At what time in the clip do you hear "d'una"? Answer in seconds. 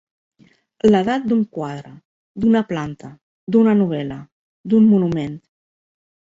2.45-2.63, 3.57-3.79